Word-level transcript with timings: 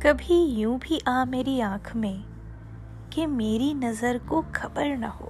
کبھی 0.00 0.34
یوں 0.34 0.78
بھی 0.80 0.98
آ 1.06 1.24
میری 1.24 1.62
آنکھ 1.62 1.96
میں 1.96 2.32
کہ 3.10 3.26
میری 3.26 3.74
نظر 3.74 4.16
کو 4.26 4.42
خبر 4.52 4.86
نہ 4.96 5.06
ہو۔ 5.06 5.28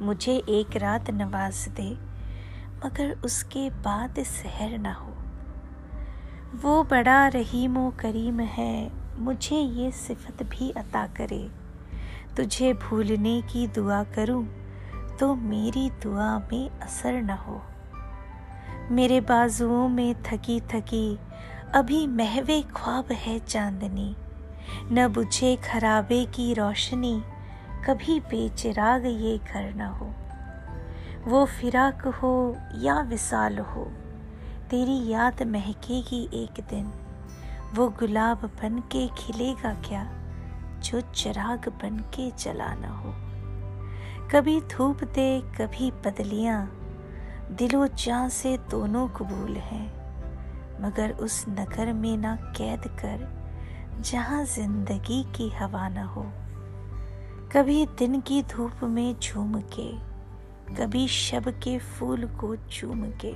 مجھے 0.00 0.40
ایک 0.46 0.76
رات 0.76 1.10
نواز 1.10 1.68
دے، 1.78 1.94
مگر 2.84 3.12
اس 3.22 3.44
کے 3.44 3.68
بعد 3.82 4.18
سحر 4.26 4.78
نہ 4.78 4.88
ہو۔ 4.88 5.14
وہ 6.62 6.82
بڑا 6.88 7.30
رحیم 7.34 7.78
و 7.78 7.90
کریم 7.96 8.40
ہے، 8.58 8.88
مجھے 9.18 9.56
یہ 9.56 9.90
صفت 9.94 10.42
بھی 10.50 10.72
عطا 10.74 11.06
کرے۔ 11.12 11.46
تجھے 12.34 12.72
بھولنے 12.72 13.40
کی 13.46 13.66
دعا 13.76 14.02
کروں 14.14 14.42
تو 15.18 15.34
میری 15.34 15.88
دعا 16.04 16.38
میں 16.50 16.76
اثر 16.80 17.20
نہ 17.22 17.32
ہو۔ 17.32 17.58
میرے 18.90 19.20
بازوؤں 19.20 19.88
میں 19.88 20.20
تھکی 20.22 20.60
تھکی، 20.68 21.16
ابھی 21.72 22.06
محو 22.06 22.52
خواب 22.74 23.12
ہے 23.26 23.38
چاندنی۔ 23.46 24.12
نہ 24.90 25.00
بجھے 25.14 25.56
خرابے 25.62 26.24
کی 26.32 26.54
روشنی، 26.54 27.20
کبھی 27.86 28.20
بے 28.30 28.48
چراغ 28.54 29.06
یہ 29.06 29.36
گھر 29.52 29.70
نہ 29.74 29.82
ہو۔ 29.82 30.10
وہ 31.26 31.46
فراق 31.60 32.06
ہو 32.22 32.52
یا 32.74 33.02
وصال 33.10 33.58
ہو، 33.58 33.90
تیری 34.68 35.10
یاد 35.10 35.40
مہکے 35.40 36.00
گی 36.10 36.26
ایک 36.30 36.60
دن۔ 36.70 36.84
وہ 37.76 37.88
گلاب 38.02 38.46
بن 38.60 38.76
کے 38.88 39.06
کھلے 39.16 39.54
گا 39.64 39.72
کیا، 39.82 40.04
جو 40.80 41.00
چراغ 41.12 41.68
بن 41.82 41.96
کے 42.10 42.30
جلا 42.36 42.74
نہ 42.80 42.86
ہو۔ 42.86 43.12
کبھی 44.28 44.60
دھوپ 44.70 45.04
دے، 45.14 45.40
کبھی 45.56 45.90
بدلیاں 46.02 46.66
دل 47.48 47.74
و 47.74 47.86
جاں 47.94 48.28
سے 48.28 48.56
دونوں 48.70 49.08
قبول 49.12 49.56
ہیں، 49.56 49.88
مگر 50.78 51.10
اس 51.18 51.48
نگر 51.48 51.92
میں 51.92 52.16
نہ 52.16 52.26
قید 52.54 52.86
کر، 52.96 53.16
جہاں 54.02 54.44
زندگی 54.54 55.22
کی 55.32 55.48
ہوا 55.60 55.88
نہ 55.88 56.00
ہو۔ 56.00 56.30
کبھی 57.48 57.86
دن 58.00 58.20
کی 58.20 58.42
دھوپ 58.50 58.84
میں 58.84 59.20
جھوم 59.20 59.60
کے، 59.70 59.92
کبھی 60.76 61.06
شب 61.06 61.50
کے 61.60 61.78
پھول 61.96 62.24
کو 62.36 62.54
چوم 62.68 63.06
کے۔ 63.18 63.32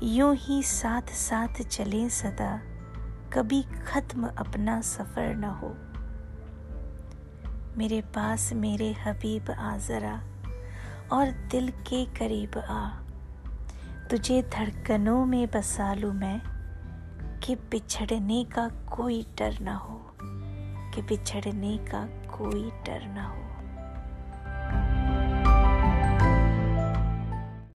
یوں 0.00 0.34
ہی 0.48 0.60
ساتھ 0.64 1.10
ساتھ 1.14 1.62
چلیں 1.68 2.08
صدا، 2.08 2.56
کبھی 3.28 3.62
ختم 3.84 4.26
اپنا 4.36 4.80
سفر 4.82 5.34
نہ 5.34 5.46
ہو۔ 5.46 5.72
میرے 7.76 8.00
پاس 8.12 8.52
میرے 8.52 8.92
حبیب 9.04 9.50
آ 9.56 9.76
ذرا 9.86 10.16
اور 11.10 11.26
دل 11.52 11.68
کے 11.84 12.04
قریب 12.18 12.58
آ۔ 12.68 12.88
تجھے 14.08 14.42
دھڑکنوں 14.52 15.26
میں 15.26 15.46
بسا 15.52 15.94
لوں 15.94 16.12
میں 16.14 16.38
کہ 17.40 17.54
بچھڑنے 17.70 18.44
کا 18.54 18.68
کوئی 18.84 19.22
ڈر 19.34 19.50
نہ 19.60 19.70
ہو۔ 19.70 19.98
کہ 20.94 21.02
بچھڑنے 21.08 21.76
کا 21.90 22.06
کوئی 22.26 22.70
ڈر 22.84 22.98
نہ 23.06 23.20
ہو۔ 23.20 23.49